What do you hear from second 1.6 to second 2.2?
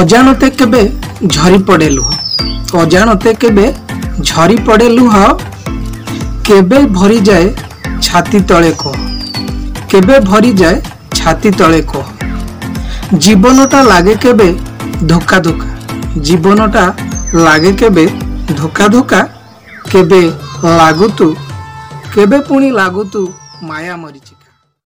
পড়ে লুহ